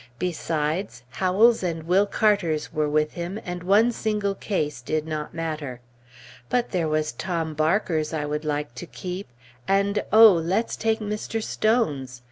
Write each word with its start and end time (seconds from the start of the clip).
Besides, 0.17 1.03
Howell's 1.11 1.61
and 1.61 1.83
Will 1.83 2.07
Carter's 2.07 2.73
were 2.73 2.89
with 2.89 3.13
him, 3.13 3.39
and 3.45 3.61
one 3.61 3.91
single 3.91 4.33
case 4.33 4.81
did 4.81 5.05
not 5.05 5.31
matter. 5.35 5.79
But 6.49 6.71
there 6.71 6.87
was 6.87 7.11
Tom 7.11 7.53
Barker's 7.53 8.11
I 8.11 8.25
would 8.25 8.43
like 8.43 8.73
to 8.73 8.87
keep, 8.87 9.27
and 9.67 10.03
oh! 10.11 10.33
let's 10.33 10.75
take 10.75 11.01
Mr. 11.01 11.39
Stone's! 11.43 12.19